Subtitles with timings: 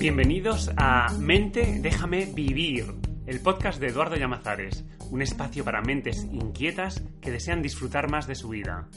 [0.00, 2.86] Bienvenidos a Mente, déjame vivir,
[3.26, 8.34] el podcast de Eduardo Llamazares, un espacio para mentes inquietas que desean disfrutar más de
[8.34, 8.88] su vida.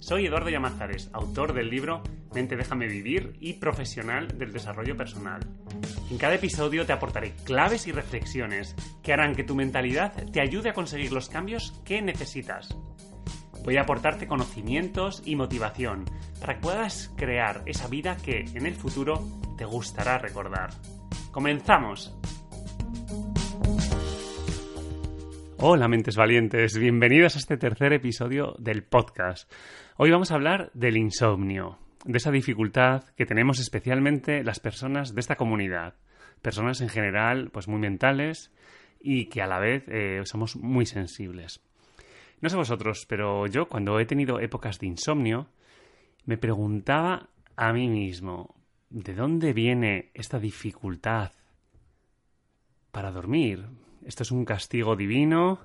[0.00, 2.02] Soy Eduardo Llamazares, autor del libro
[2.34, 5.40] Mente, déjame vivir y profesional del desarrollo personal.
[6.10, 10.68] En cada episodio te aportaré claves y reflexiones que harán que tu mentalidad te ayude
[10.68, 12.76] a conseguir los cambios que necesitas.
[13.64, 16.04] Voy a aportarte conocimientos y motivación
[16.38, 20.70] para que puedas crear esa vida que en el futuro te gustará recordar.
[21.30, 22.16] ¡Comenzamos!
[25.58, 29.52] Hola mentes valientes, bienvenidos a este tercer episodio del podcast.
[29.98, 31.76] Hoy vamos a hablar del insomnio,
[32.06, 35.92] de esa dificultad que tenemos especialmente las personas de esta comunidad,
[36.40, 38.50] personas en general pues muy mentales
[38.98, 41.60] y que a la vez eh, somos muy sensibles.
[42.40, 45.48] No sé vosotros, pero yo cuando he tenido épocas de insomnio,
[46.24, 48.54] me preguntaba a mí mismo,
[48.90, 51.32] ¿de dónde viene esta dificultad
[52.90, 53.66] para dormir?
[54.04, 55.60] ¿Esto es un castigo divino?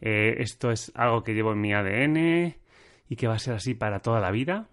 [0.00, 2.56] Eh, ¿Esto es algo que llevo en mi ADN
[3.08, 4.68] y que va a ser así para toda la vida?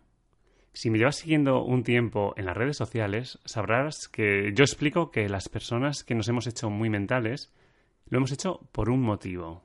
[0.73, 5.29] Si me llevas siguiendo un tiempo en las redes sociales, sabrás que yo explico que
[5.29, 7.53] las personas que nos hemos hecho muy mentales
[8.07, 9.63] lo hemos hecho por un motivo.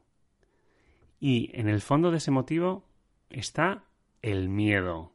[1.19, 2.85] Y en el fondo de ese motivo
[3.31, 3.85] está
[4.21, 5.15] el miedo.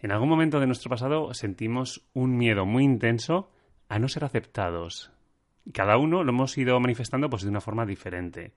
[0.00, 3.50] En algún momento de nuestro pasado sentimos un miedo muy intenso
[3.88, 5.10] a no ser aceptados.
[5.72, 8.52] Cada uno lo hemos ido manifestando pues de una forma diferente.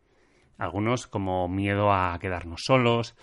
[0.58, 3.16] Algunos como miedo a quedarnos solos,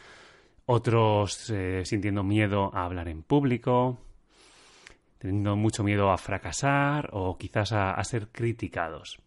[0.66, 4.00] otros eh, sintiendo miedo a hablar en público,
[5.18, 9.20] teniendo mucho miedo a fracasar o quizás a ser criticados.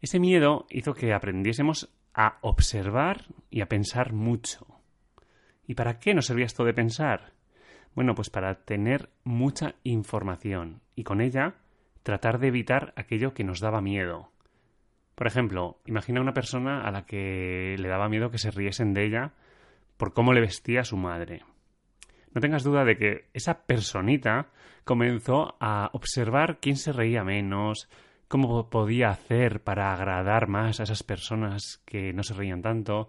[0.00, 4.66] Ese miedo hizo que aprendiésemos a observar y a pensar mucho.
[5.66, 7.33] ¿Y para qué nos servía esto de pensar?
[7.94, 11.54] Bueno, pues para tener mucha información y con ella
[12.02, 14.30] tratar de evitar aquello que nos daba miedo.
[15.14, 19.06] Por ejemplo, imagina una persona a la que le daba miedo que se riesen de
[19.06, 19.32] ella
[19.96, 21.42] por cómo le vestía a su madre.
[22.32, 24.48] No tengas duda de que esa personita
[24.84, 27.88] comenzó a observar quién se reía menos,
[28.26, 33.08] cómo podía hacer para agradar más a esas personas que no se reían tanto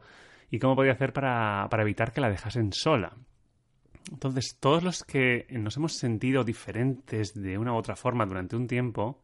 [0.52, 3.14] y cómo podía hacer para, evitar que la dejasen sola.
[4.12, 8.68] Entonces, todos los que nos hemos sentido diferentes de una u otra forma durante un
[8.68, 9.24] tiempo,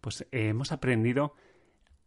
[0.00, 1.34] pues hemos aprendido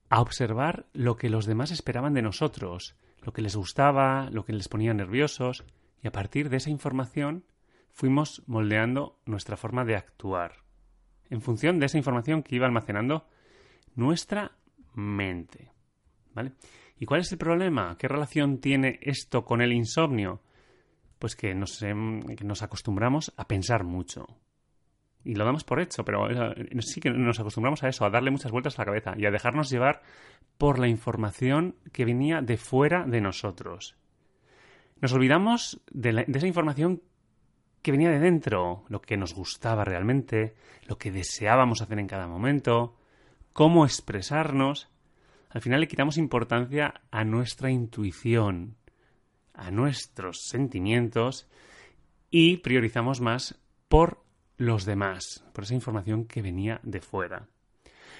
[0.09, 4.53] a observar lo que los demás esperaban de nosotros, lo que les gustaba, lo que
[4.53, 5.63] les ponía nerviosos,
[6.01, 7.45] y a partir de esa información
[7.91, 10.61] fuimos moldeando nuestra forma de actuar
[11.31, 13.25] en función de esa información que iba almacenando
[13.95, 14.51] nuestra
[14.93, 15.71] mente.
[16.33, 16.53] ¿Vale?
[16.97, 17.97] ¿Y cuál es el problema?
[17.97, 20.41] ¿Qué relación tiene esto con el insomnio?
[21.21, 24.25] Pues que nos, em, que nos acostumbramos a pensar mucho.
[25.23, 26.27] Y lo damos por hecho, pero
[26.79, 29.29] sí que nos acostumbramos a eso, a darle muchas vueltas a la cabeza y a
[29.29, 30.01] dejarnos llevar
[30.57, 33.95] por la información que venía de fuera de nosotros.
[34.99, 37.03] Nos olvidamos de, de esa información
[37.83, 40.55] que venía de dentro, lo que nos gustaba realmente,
[40.87, 42.97] lo que deseábamos hacer en cada momento,
[43.53, 44.89] cómo expresarnos.
[45.49, 48.77] Al final le quitamos importancia a nuestra intuición,
[49.53, 51.47] a nuestros sentimientos
[52.29, 54.23] y priorizamos más por
[54.57, 57.47] los demás, por esa información que venía de fuera.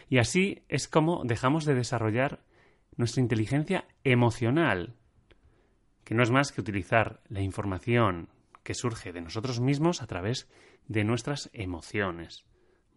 [0.10, 2.44] Y así es como dejamos de desarrollar
[2.98, 4.96] nuestra inteligencia emocional,
[6.04, 8.30] que no es más que utilizar la información
[8.64, 10.50] que surge de nosotros mismos a través
[10.88, 12.44] de nuestras emociones.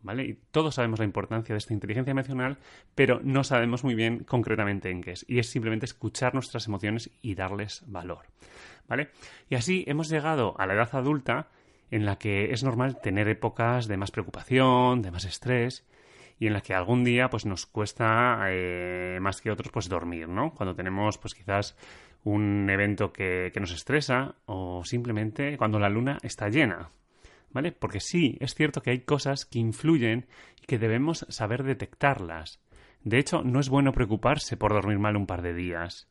[0.05, 0.25] ¿Vale?
[0.25, 2.59] Y todos sabemos la importancia de esta inteligencia emocional,
[2.95, 5.25] pero no sabemos muy bien concretamente en qué es.
[5.27, 8.27] Y es simplemente escuchar nuestras emociones y darles valor.
[8.87, 9.09] ¿Vale?
[9.49, 11.49] Y así hemos llegado a la edad adulta
[11.91, 15.87] en la que es normal tener épocas de más preocupación, de más estrés,
[16.39, 20.29] y en la que algún día pues nos cuesta eh, más que otros pues dormir,
[20.29, 20.53] ¿no?
[20.53, 21.77] Cuando tenemos pues quizás
[22.25, 26.91] un evento que, que nos estresa o simplemente cuando la luna está llena.
[27.55, 27.71] ¿Vale?
[27.71, 30.27] Porque sí, es cierto que hay cosas que influyen
[30.61, 32.61] y que debemos saber detectarlas.
[33.05, 36.09] De hecho, no es bueno preocuparse por dormir mal un par de días.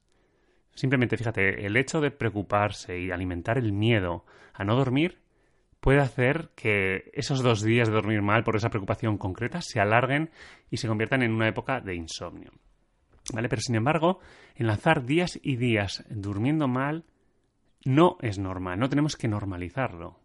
[0.73, 5.19] Simplemente, fíjate, el hecho de preocuparse y alimentar el miedo a no dormir
[5.81, 10.31] puede hacer que esos dos días de dormir mal por esa preocupación concreta se alarguen
[10.71, 12.53] y se conviertan en una época de insomnio.
[13.33, 13.49] ¿Vale?
[13.49, 14.19] Pero sin embargo,
[14.55, 17.03] enlazar días y días durmiendo mal
[17.83, 20.22] no es normal, no tenemos que normalizarlo.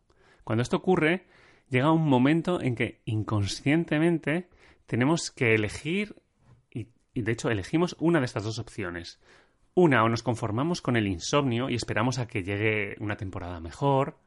[0.48, 1.26] Cuando esto ocurre,
[1.68, 4.48] llega un momento en que inconscientemente
[4.86, 6.16] tenemos que elegir,
[6.70, 9.20] y, de hecho elegimos una de estas dos opciones.
[9.74, 14.20] Una, o nos conformamos con el insomnio y esperamos a que llegue una temporada mejor,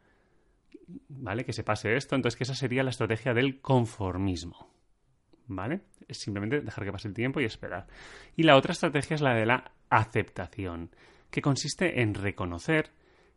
[1.10, 1.44] ¿vale?
[1.44, 2.16] Que se pase esto.
[2.16, 4.70] Entonces, que esa sería la estrategia del conformismo.
[5.48, 5.82] ¿vale?
[6.08, 7.88] Es simplemente dejar que pase el tiempo y esperar.
[8.36, 10.92] Y la otra estrategia es la de la aceptación,
[11.32, 12.92] que consiste en reconocer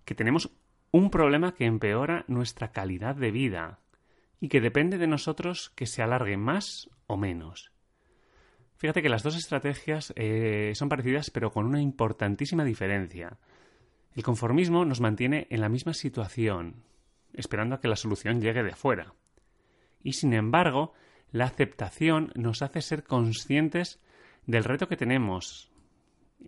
[0.04, 0.50] que tenemos
[0.94, 3.81] un problema que empeora nuestra calidad de vida
[4.38, 7.73] y que depende de nosotros que se alargue más o menos.
[8.76, 13.38] Fíjate que las dos estrategias eh, son parecidas pero con una importantísima diferencia.
[14.14, 16.85] El conformismo nos mantiene en la misma situación,
[17.32, 19.14] esperando a que la solución llegue de fuera.
[20.00, 20.93] Y sin embargo,
[21.32, 24.00] la aceptación nos hace ser conscientes
[24.46, 25.73] del reto que tenemos,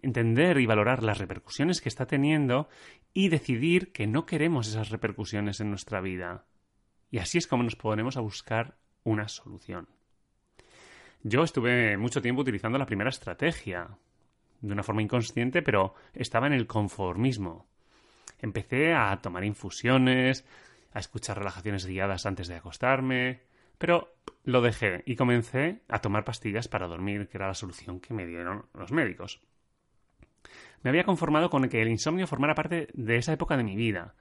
[0.03, 2.69] entender y valorar las repercusiones que está teniendo
[3.13, 6.45] y decidir que no queremos esas repercusiones en nuestra vida.
[7.11, 9.89] Y así es como nos ponemos a buscar una solución.
[11.23, 13.89] Yo estuve mucho tiempo utilizando la primera estrategia,
[14.61, 17.67] de una forma inconsciente, pero estaba en el conformismo.
[18.39, 20.45] Empecé a tomar infusiones,
[20.93, 23.43] a escuchar relajaciones guiadas antes de acostarme,
[23.79, 24.15] pero
[24.45, 28.27] lo dejé y comencé a tomar pastillas para dormir, que era la solución que me
[28.27, 29.41] dieron los médicos.
[30.83, 34.15] Me había conformado con que el insomnio formara parte de esa época de mi vida.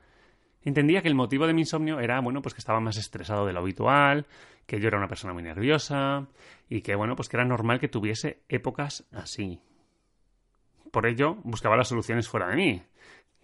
[0.63, 3.53] Entendía que el motivo de mi insomnio era, bueno, pues que estaba más estresado de
[3.53, 4.25] lo habitual,
[4.65, 6.25] que yo era una persona muy nerviosa
[6.69, 9.59] y que, bueno, pues que era normal que tuviese épocas así.
[10.91, 12.81] Por ello, buscaba las soluciones fuera de mí.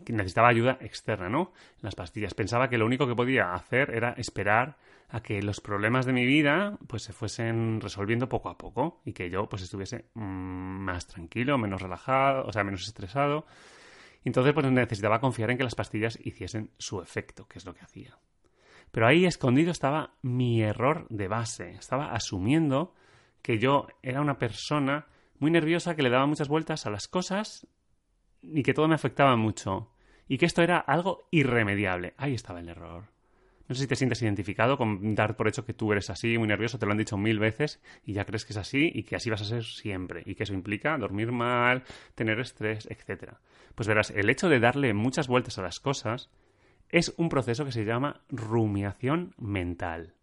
[0.08, 1.54] Necesitaba ayuda externa, ¿no?
[1.82, 2.34] Las pastillas.
[2.34, 4.78] Pensaba que lo único que podía hacer era esperar
[5.12, 9.12] a que los problemas de mi vida pues se fuesen resolviendo poco a poco y
[9.12, 13.46] que yo pues estuviese mm, más tranquilo, menos relajado, o sea, menos estresado.
[14.24, 17.82] Entonces pues necesitaba confiar en que las pastillas hiciesen su efecto, que es lo que
[17.82, 18.18] hacía.
[18.92, 21.72] Pero ahí escondido estaba mi error de base.
[21.72, 22.94] Estaba asumiendo
[23.42, 25.08] que yo era una persona
[25.40, 27.68] muy nerviosa que le daba muchas vueltas a las cosas
[28.42, 29.92] y que todo me afectaba mucho.
[30.28, 32.14] Y que esto era algo irremediable.
[32.18, 33.12] Ahí estaba el error.
[33.72, 36.46] No sé si te sientes identificado con dar por hecho que tú eres así, muy
[36.46, 39.16] nervioso, te lo han dicho mil veces y ya crees que es así y que
[39.16, 43.36] así vas a ser siempre y que eso implica dormir mal, tener estrés, etc.
[43.74, 46.30] Pues verás, el hecho de darle muchas vueltas a las cosas
[46.90, 50.16] es un proceso que se llama rumiación mental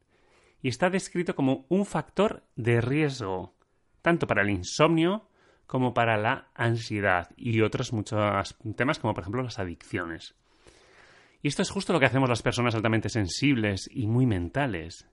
[0.61, 3.55] y está descrito como un factor de riesgo
[4.03, 5.27] tanto para el insomnio
[5.67, 10.37] como para la ansiedad y otros muchos temas como por ejemplo las adicciones.
[11.43, 15.08] Y esto es justo lo que hacemos las personas altamente sensibles y muy mentales.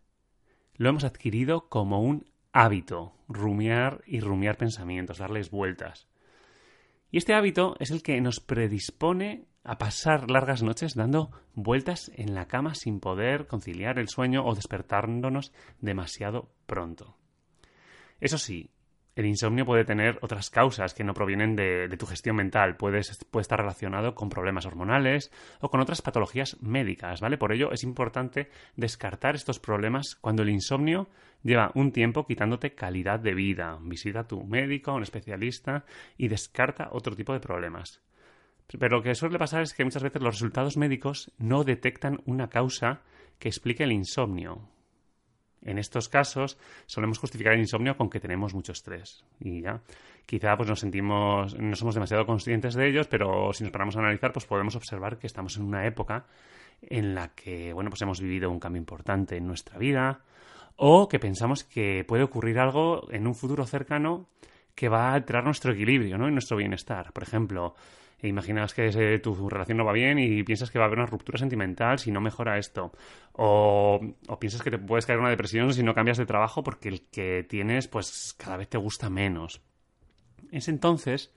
[0.76, 6.08] Lo hemos adquirido como un hábito, rumiar y rumiar pensamientos, darles vueltas.
[7.12, 12.36] Y este hábito es el que nos predispone a pasar largas noches dando vueltas en
[12.36, 17.18] la cama sin poder conciliar el sueño o despertándonos demasiado pronto.
[18.20, 18.70] Eso sí,
[19.16, 22.76] el insomnio puede tener otras causas que no provienen de, tu gestión mental.
[22.76, 25.32] puede estar relacionado con problemas hormonales
[25.62, 27.38] o con otras patologías médicas, ¿vale?
[27.38, 31.08] Por ello es importante descartar estos problemas cuando el insomnio
[31.44, 33.78] lleva un tiempo quitándote calidad de vida.
[33.82, 35.86] Visita a tu médico, a un especialista
[36.18, 38.02] y descarta otro tipo de problemas.
[38.80, 42.50] Pero lo que suele pasar es que muchas veces los resultados médicos no detectan una
[42.50, 43.02] causa
[43.40, 44.75] que explique el insomnio.
[45.66, 49.82] En estos casos solemos justificar el insomnio con que tenemos mucho estrés y ya.
[50.26, 54.00] Quizá pues nos sentimos, no somos demasiado conscientes de ellos, pero si nos paramos a
[54.00, 56.26] analizar, pues podemos observar que estamos en una época
[56.82, 60.22] en la que, bueno, pues hemos vivido un cambio importante en nuestra vida
[60.78, 64.28] o que pensamos que puede ocurrir algo en un futuro cercano
[64.76, 66.28] que va a alterar nuestro equilibrio, ¿no?
[66.28, 67.14] Y nuestro bienestar.
[67.14, 67.76] Por ejemplo,
[68.26, 71.08] e imaginas que tu relación no va bien y piensas que va a haber una
[71.08, 72.92] ruptura sentimental si no mejora esto.
[73.34, 76.64] O, o, piensas que te puedes caer en una depresión si no cambias de trabajo
[76.64, 79.62] porque el que tienes pues cada vez te gusta menos.
[80.52, 81.34] Es entonces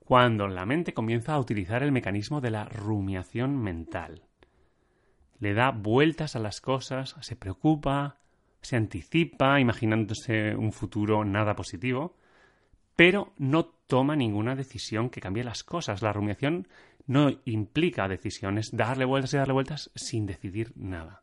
[0.00, 4.22] cuando la mente comienza a utilizar el mecanismo de la rumiación mental.
[5.38, 8.18] Le da vueltas a las cosas, se preocupa,
[8.60, 12.16] se anticipa, imaginándose un futuro nada positivo,
[12.96, 16.02] pero no toma ninguna decisión que cambie las cosas.
[16.02, 16.68] La rumiación
[17.06, 21.22] no implica decisiones, darle vueltas y darle vueltas sin decidir nada.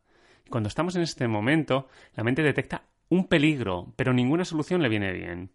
[0.50, 5.12] Cuando estamos en este momento, la mente detecta un peligro, pero ninguna solución le viene
[5.12, 5.52] bien.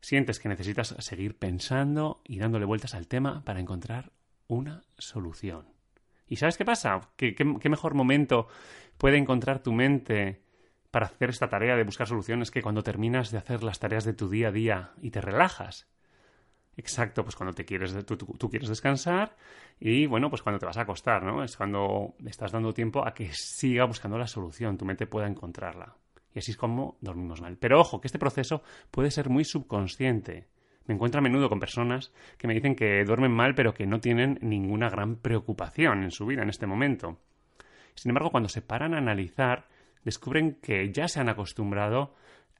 [0.00, 4.12] Sientes que necesitas seguir pensando y dándole vueltas al tema para encontrar
[4.46, 5.66] una solución.
[6.28, 7.10] ¿Y sabes qué pasa?
[7.16, 8.48] ¿Qué, qué mejor momento
[8.98, 10.42] puede encontrar tu mente
[10.90, 14.14] para hacer esta tarea de buscar soluciones que cuando terminas de hacer las tareas de
[14.14, 15.86] tu día a día y te relajas.
[16.76, 19.34] Exacto, pues cuando te quieres, tú, quieres descansar
[19.80, 21.42] y bueno, pues cuando te vas a acostar, ¿no?
[21.42, 25.96] Es cuando estás dando tiempo a que siga buscando la solución, tu mente pueda encontrarla.
[26.34, 27.56] Y así es como dormimos mal.
[27.56, 30.48] Pero ojo, que este proceso puede ser muy subconsciente.
[30.84, 33.98] Me encuentro a menudo con personas que me dicen que duermen mal pero que no
[34.00, 37.18] tienen ninguna gran preocupación en su vida en este momento.
[37.94, 39.66] Sin embargo, cuando se paran a analizar,
[40.04, 42.14] descubren que ya se han acostumbrado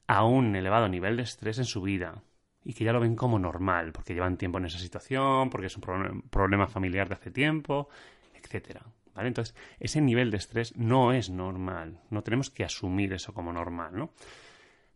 [0.07, 2.23] a un elevado nivel de estrés en su vida
[2.67, 5.77] y que ya lo ven como normal, porque llevan tiempo en esa situación, porque es
[5.77, 7.89] un problema familiar de hace tiempo,
[8.35, 8.83] etcétera.
[9.15, 9.29] ¿Vale?
[9.29, 12.01] Entonces, ese nivel de estrés no es normal.
[12.11, 14.11] No tenemos que asumir eso como normal, ¿no?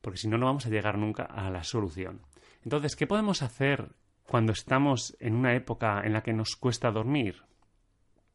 [0.01, 2.23] Porque si no, no vamos a llegar nunca a la solución.
[2.65, 3.93] Entonces, ¿qué podemos hacer
[4.27, 7.45] cuando estamos en una época en la que nos cuesta dormir?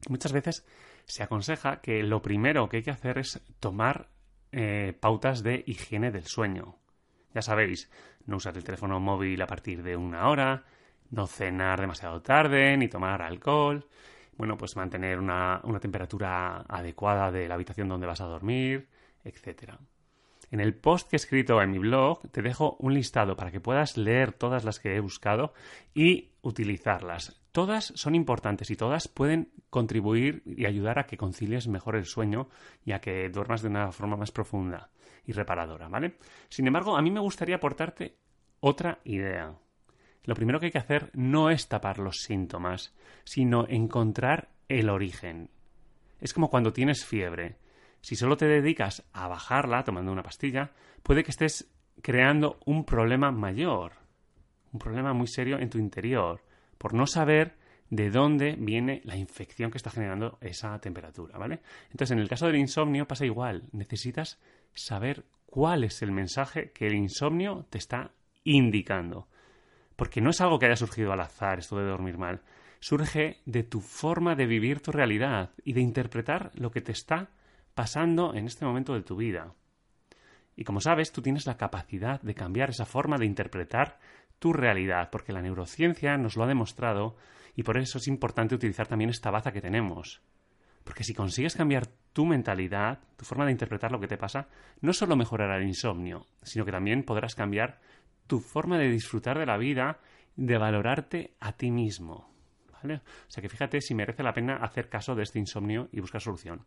[0.08, 0.65] Muchas veces
[1.04, 4.10] se aconseja que lo primero que hay que hacer es tomar
[4.54, 6.77] eh, pautas de higiene del sueño.
[7.36, 7.92] Ya sabéis,
[8.27, 10.63] no usar el teléfono móvil a partir de una hora,
[11.12, 13.86] no cenar demasiado tarde, ni tomar alcohol.
[14.38, 18.88] Bueno, pues mantener una, una temperatura adecuada de la habitación donde vas a dormir,
[19.25, 19.77] etcétera.
[20.50, 23.60] En el post que he escrito en mi blog te dejo un listado para que
[23.60, 25.54] puedas leer todas las que he buscado
[25.94, 27.44] y utilizarlas.
[27.55, 32.50] Todas son importantes y todas pueden contribuir y ayudar a que concilies mejor el sueño
[32.83, 34.89] y a que duermas de una forma más profunda
[35.25, 36.17] y reparadora, ¿vale?
[36.50, 38.17] Sin embargo, a mí me gustaría aportarte
[38.59, 39.55] otra idea.
[40.25, 42.93] Lo primero que hay que hacer no es tapar los síntomas,
[43.24, 45.50] sino encontrar el origen.
[46.19, 47.55] Es como cuando tienes fiebre.
[48.01, 51.71] Si solo te dedicas a bajarla tomando una pastilla, puede que estés
[52.01, 53.93] creando un problema mayor,
[54.74, 56.41] un problema muy serio en tu interior,
[56.77, 57.55] por no saber
[57.89, 61.62] de dónde viene la infección que está generando esa temperatura, ¿vale?
[61.91, 64.39] Entonces, en el caso del insomnio pasa igual, necesitas
[64.74, 68.12] saber cuál es el mensaje que el insomnio te está
[68.44, 69.27] indicando.
[69.96, 72.41] Porque no es algo que haya surgido al azar esto de dormir mal,
[72.79, 77.29] surge de tu forma de vivir tu realidad y de interpretar lo que te está
[77.74, 79.53] pasando en este momento de tu vida.
[80.55, 84.00] Y como sabes, tú tienes la capacidad de cambiar esa forma de interpretar
[84.39, 87.15] tu realidad, porque la neurociencia nos lo ha demostrado
[87.56, 90.22] y por eso es importante utilizar también esta baza que tenemos.
[90.84, 94.48] Porque si consigues cambiar tu mentalidad, tu forma de interpretar lo que te pasa,
[94.82, 97.80] no solo mejorará el insomnio, sino que también podrás cambiar
[98.27, 100.00] tu forma de disfrutar de la vida,
[100.36, 102.36] de valorarte a ti mismo.
[102.94, 106.22] O sea que fíjate si merece la pena hacer caso de este insomnio y buscar
[106.22, 106.65] solución.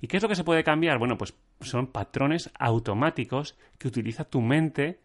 [0.00, 0.98] ¿Y qué es lo que se puede cambiar?
[0.98, 5.00] Bueno, pues son patrones automáticos que utiliza tu mente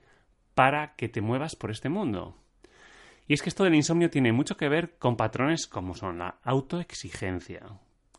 [0.61, 2.37] para que te muevas por este mundo.
[3.27, 6.35] Y es que esto del insomnio tiene mucho que ver con patrones como son la
[6.43, 7.65] autoexigencia,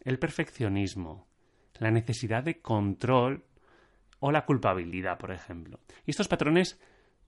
[0.03, 1.29] el perfeccionismo,
[1.79, 3.45] la necesidad de control
[4.19, 5.79] o la culpabilidad, por ejemplo.
[6.05, 6.81] Y estos patrones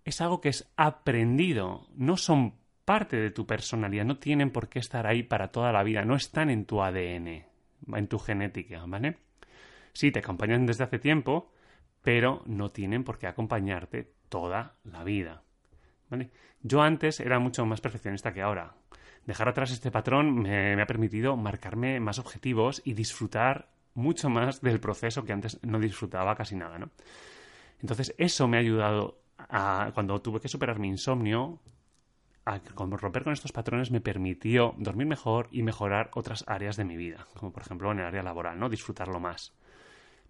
[0.04, 4.80] es algo que es aprendido, no son parte de tu personalidad, no tienen por qué
[4.80, 7.44] estar ahí para toda la vida, no están en tu ADN,
[7.94, 9.18] en tu genética, ¿vale?
[9.92, 11.52] Sí, te acompañan desde hace tiempo,
[12.02, 15.42] pero no tienen por qué acompañarte toda la vida.
[16.10, 16.30] ¿vale?
[16.62, 18.74] Yo antes era mucho más perfeccionista que ahora.
[19.26, 24.80] Dejar atrás este patrón me, ha permitido marcarme más objetivos y disfrutar mucho más del
[24.80, 26.90] proceso que antes no disfrutaba casi nada, ¿no?
[27.80, 31.60] Entonces eso me ha ayudado a, cuando tuve que superar mi insomnio,
[32.44, 36.96] a romper con estos patrones me permitió dormir mejor y mejorar otras áreas de mi
[36.96, 38.68] vida, como por ejemplo en el área laboral, ¿no?
[38.68, 39.54] Disfrutarlo más.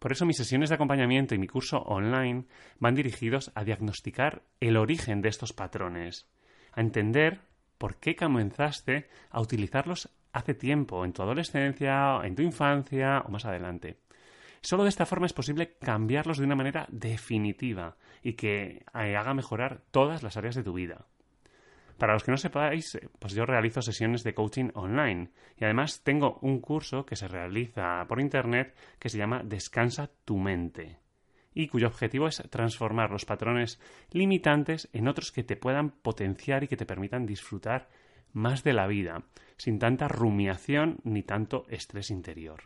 [0.05, 2.45] Por eso mis sesiones de acompañamiento y mi curso online
[2.79, 6.29] van dirigidos a diagnosticar el origen de estos patrones,
[6.73, 7.41] a entender
[7.79, 13.47] por qué comenzaste a utilizarlos hace tiempo, en tu adolescencia, en tu infancia o más
[13.47, 13.97] adelante.
[14.61, 19.33] Solo de esta forma es posible cambiarlos de una manera definitiva y que eh, haga
[19.33, 21.07] mejorar todas las áreas de tu vida.
[21.99, 26.03] Para los que no sepáis, eh, pues yo realizo sesiones de coaching online y además
[26.03, 30.99] tengo un curso que se realiza por internet que se llama Descansa tu mente
[31.55, 36.69] y cuyo objetivo es transformar los patrones limitantes en otros que te puedan potenciar y
[36.69, 37.89] que te permitan disfrutar
[38.33, 39.23] más de la vida,
[39.57, 42.65] sin tanta rumiación ni tanto estrés interior.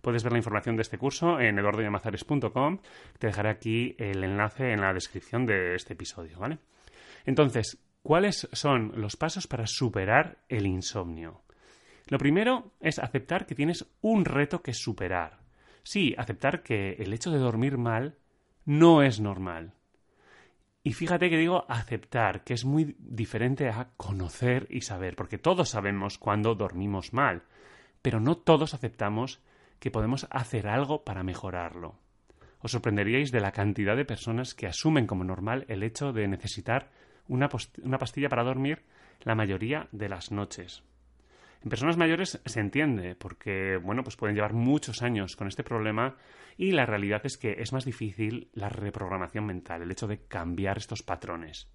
[0.00, 2.78] Puedes ver la información de este curso en eduardoyamazares.com.
[3.18, 6.58] Te dejaré aquí el enlace en la descripción de este episodio, ¿vale?
[7.24, 11.42] Entonces, ¿Cuáles son los pasos para superar el insomnio?
[12.08, 15.38] Lo primero es aceptar que tienes un reto que superar.
[15.84, 18.16] Sí, aceptar que el hecho de dormir mal
[18.64, 19.74] no es normal.
[20.82, 25.70] Y fíjate que digo aceptar, que es muy diferente a conocer y saber, porque todos
[25.70, 27.44] sabemos cuando dormimos mal,
[28.02, 29.40] pero no todos aceptamos
[29.78, 31.98] que podemos hacer algo para mejorarlo.
[32.58, 36.90] Os sorprenderíais de la cantidad de personas que asumen como normal el hecho de necesitar
[37.28, 38.82] una, pastilla para dormir
[39.22, 40.82] la mayoría de las noches.
[41.62, 46.16] En personas mayores se entiende, porque bueno, pues pueden llevar muchos años con este problema
[46.56, 50.78] y la realidad es que es más difícil la reprogramación mental, el hecho de cambiar
[50.78, 51.68] estos patrones.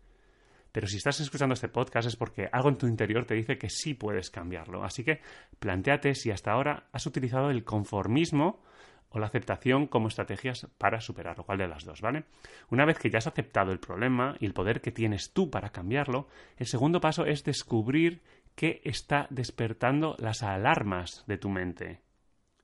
[0.71, 3.69] Pero si estás escuchando este podcast es porque algo en tu interior te dice que
[3.69, 4.83] sí puedes cambiarlo.
[4.83, 5.21] Así que
[5.59, 8.61] planteate si hasta ahora has utilizado el conformismo
[9.09, 12.25] o la aceptación como estrategias para superarlo, cuál de las dos, ¿vale?
[12.69, 15.69] Una vez que ya has aceptado el problema y el poder que tienes tú para
[15.69, 18.21] cambiarlo, el segundo paso es descubrir
[18.55, 22.01] qué está despertando las alarmas de tu mente.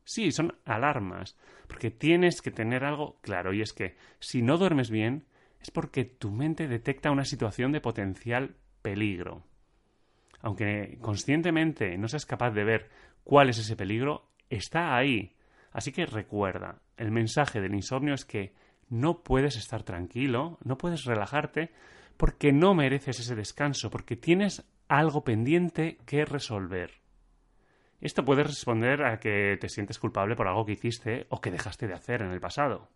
[0.04, 4.90] Sí, son alarmas, porque tienes que tener algo claro, y es que si no duermes
[4.90, 5.26] bien,
[5.62, 9.44] es porque tu mente detecta una situación de potencial peligro.
[10.42, 12.90] Aunque conscientemente no seas capaz de ver
[13.24, 15.34] cuál es ese peligro, está ahí.
[15.74, 18.54] Así que recuerda, el mensaje del insomnio es que
[18.90, 21.72] no puedes estar tranquilo, no puedes relajarte,
[22.16, 26.92] porque no mereces ese descanso, porque tienes algo pendiente que resolver.
[28.00, 31.88] Esto puede responder a que te sientes culpable por algo que hiciste o que dejaste
[31.88, 32.90] de hacer en el pasado.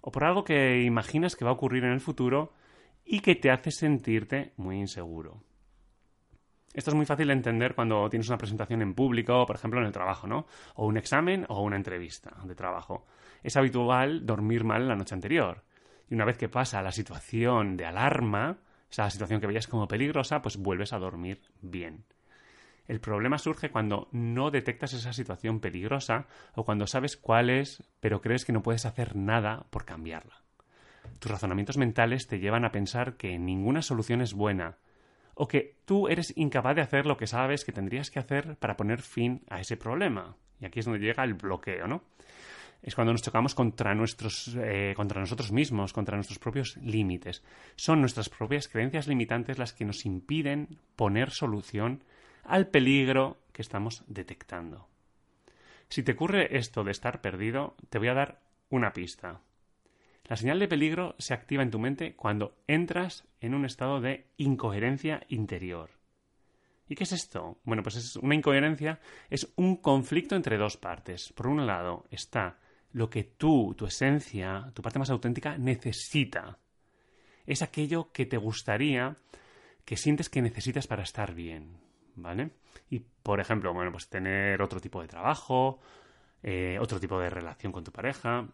[0.00, 2.54] O por algo que imaginas que va a ocurrir en el futuro
[3.04, 5.42] y que te hace sentirte muy inseguro.
[6.72, 9.86] Esto es muy fácil de entender cuando tienes una presentación en público, por ejemplo en
[9.86, 10.46] el trabajo, ¿no?
[10.76, 13.06] O un examen o una entrevista de trabajo.
[13.42, 15.64] Es habitual dormir mal la noche anterior.
[16.08, 18.58] Y una vez que pasa la situación de alarma,
[18.88, 22.04] esa situación que veías como peligrosa, pues vuelves a dormir bien.
[22.86, 28.20] El problema surge cuando no detectas esa situación peligrosa o cuando sabes cuál es, pero
[28.20, 30.42] crees que no puedes hacer nada por cambiarla.
[31.18, 34.78] Tus razonamientos mentales te llevan a pensar que ninguna solución es buena,
[35.40, 38.76] o que tú eres incapaz de hacer lo que sabes que tendrías que hacer para
[38.76, 40.36] poner fin a ese problema.
[40.60, 42.04] Y aquí es donde llega el bloqueo, ¿no?
[42.82, 47.42] Es cuando nos chocamos contra, nuestros, eh, contra nosotros mismos, contra nuestros propios límites.
[47.74, 52.04] Son nuestras propias creencias limitantes las que nos impiden poner solución
[52.44, 54.88] al peligro que estamos detectando.
[55.88, 59.40] Si te ocurre esto de estar perdido, te voy a dar una pista.
[60.30, 64.28] La señal de peligro se activa en tu mente cuando entras en un estado de
[64.36, 65.90] incoherencia interior.
[66.88, 67.58] ¿Y qué es esto?
[67.64, 71.32] Bueno, pues es una incoherencia, es un conflicto entre dos partes.
[71.32, 72.60] Por un lado está
[72.92, 76.60] lo que tú, tu esencia, tu parte más auténtica, necesita.
[77.44, 79.16] Es aquello que te gustaría,
[79.84, 81.76] que sientes que necesitas para estar bien.
[82.14, 82.52] ¿Vale?
[82.88, 85.80] Y, por ejemplo, bueno, pues tener otro tipo de trabajo,
[86.40, 88.46] eh, otro tipo de relación con tu pareja,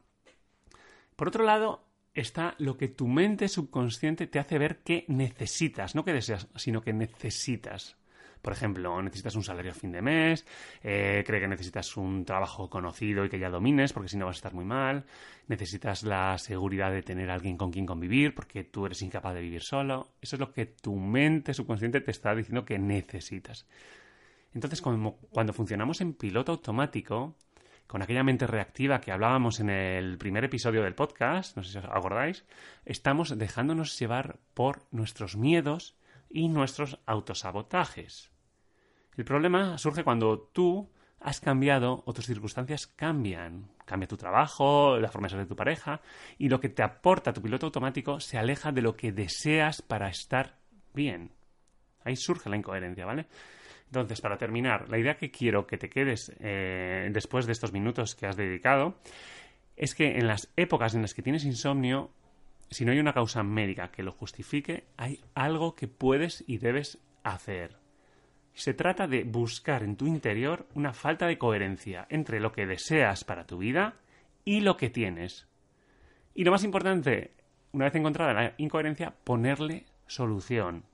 [1.17, 6.05] por otro lado, está lo que tu mente subconsciente te hace ver que necesitas, no
[6.05, 7.97] que deseas, sino que necesitas.
[8.41, 10.47] Por ejemplo, necesitas un salario a fin de mes,
[10.83, 14.37] eh, cree que necesitas un trabajo conocido y que ya domines, porque si no vas
[14.37, 15.05] a estar muy mal,
[15.49, 19.63] necesitas la seguridad de tener alguien con quien convivir, porque tú eres incapaz de vivir
[19.63, 20.13] solo.
[20.21, 23.67] Eso es lo que tu mente subconsciente te está diciendo que necesitas.
[24.55, 27.37] Entonces, cuando funcionamos en piloto automático,
[27.87, 31.79] con aquella mente reactiva que hablábamos en el primer episodio del podcast, no sé si
[31.79, 32.45] os acordáis,
[32.85, 35.97] estamos dejándonos llevar por nuestros miedos
[36.29, 38.31] y nuestros autosabotajes.
[39.17, 43.71] El problema surge cuando tú has cambiado o tus circunstancias cambian.
[43.85, 46.01] Cambia tu trabajo, la forma de ser de tu pareja
[46.39, 50.09] y lo que te aporta tu piloto automático se aleja de lo que deseas para
[50.09, 50.59] estar
[50.93, 51.33] bien.
[52.05, 53.27] Ahí surge la incoherencia, ¿vale?
[53.87, 58.15] Entonces, para terminar, la idea que quiero que te quedes eh, después de estos minutos
[58.15, 58.97] que has dedicado
[59.77, 62.11] es que en las épocas en las que tienes insomnio,
[62.71, 66.99] si no hay una causa médica que lo justifique, hay algo que puedes y debes
[67.23, 67.77] hacer.
[68.55, 73.23] Se trata de buscar en tu interior una falta de coherencia entre lo que deseas
[73.23, 73.97] para tu vida
[74.45, 75.47] y lo que tienes.
[76.35, 77.33] Y lo más importante,
[77.73, 80.85] una vez encontrada la incoherencia, ponerle solución.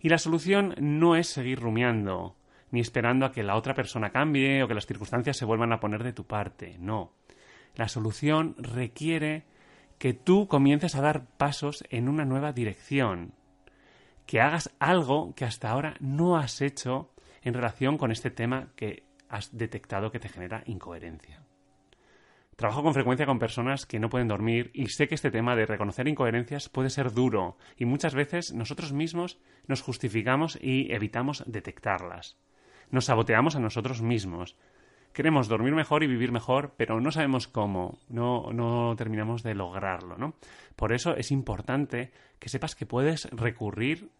[0.00, 2.36] Y la solución no es seguir rumiando,
[2.70, 5.80] ni esperando a que la otra persona cambie o que las circunstancias se vuelvan a
[5.80, 6.76] poner de tu parte.
[6.78, 7.12] No.
[7.74, 9.44] La solución requiere
[9.98, 13.34] que tú comiences a dar pasos en una nueva dirección,
[14.26, 17.10] que hagas algo que hasta ahora no has hecho
[17.42, 21.42] en relación con este tema que has detectado que te genera incoherencia.
[22.58, 25.64] Trabajo con frecuencia con personas que no pueden dormir y sé que este tema de
[25.64, 32.36] reconocer incoherencias puede ser duro y muchas veces nosotros mismos nos justificamos y evitamos detectarlas.
[32.90, 34.56] Nos saboteamos a nosotros mismos.
[35.12, 40.18] Queremos dormir mejor y vivir mejor, pero no sabemos cómo, no, no terminamos de lograrlo,
[40.18, 40.34] ¿no?
[40.74, 44.10] Por eso es importante que sepas que puedes recurrir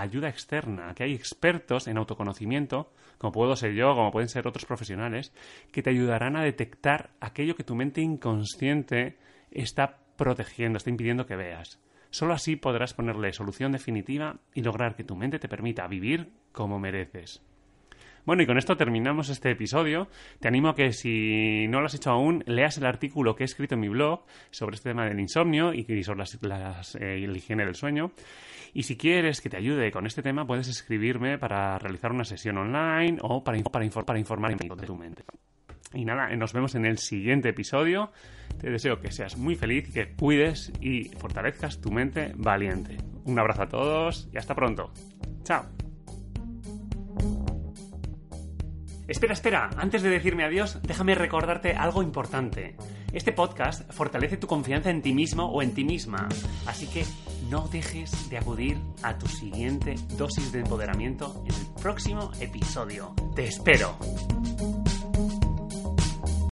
[0.00, 4.64] ayuda externa, que hay expertos en autoconocimiento, como puedo ser yo, como pueden ser otros
[4.64, 5.32] profesionales,
[5.70, 9.18] que te ayudarán a detectar aquello que tu mente inconsciente
[9.50, 11.80] está protegiendo, está impidiendo que veas.
[12.10, 16.78] Solo así podrás ponerle solución definitiva y lograr que tu mente te permita vivir como
[16.78, 17.42] mereces.
[18.24, 20.08] Bueno, y con esto terminamos este episodio.
[20.38, 23.46] Te animo a que si no lo has hecho aún, leas el artículo que he
[23.46, 27.64] escrito en mi blog sobre este tema del insomnio y sobre las, eh, la higiene
[27.64, 28.12] del sueño.
[28.74, 32.58] Y si quieres que te ayude con este tema, puedes escribirme para realizar una sesión
[32.58, 35.24] online o para, para, para informarme de tu mente.
[35.94, 38.12] Y nada, nos vemos en el siguiente episodio.
[38.58, 42.96] Te deseo que seas muy feliz, que cuides y fortalezcas tu mente valiente.
[43.24, 44.90] Un abrazo a todos y hasta pronto.
[45.42, 45.91] Chao.
[49.08, 52.76] Espera, espera, antes de decirme adiós, déjame recordarte algo importante.
[53.12, 56.28] Este podcast fortalece tu confianza en ti mismo o en ti misma,
[56.66, 57.04] así que
[57.50, 63.14] no dejes de acudir a tu siguiente dosis de empoderamiento en el próximo episodio.
[63.34, 63.98] Te espero.